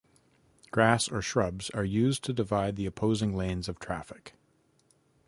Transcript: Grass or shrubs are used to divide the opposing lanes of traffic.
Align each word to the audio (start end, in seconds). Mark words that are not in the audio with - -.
Grass 0.71 1.07
or 1.09 1.21
shrubs 1.21 1.69
are 1.75 1.83
used 1.85 2.23
to 2.23 2.33
divide 2.33 2.75
the 2.75 2.87
opposing 2.87 3.35
lanes 3.37 3.69
of 3.69 3.77
traffic. 3.77 4.33